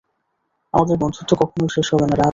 [0.73, 2.29] আমাদের বন্ধুত্ব কখনই শেষ হবে না, রাজ।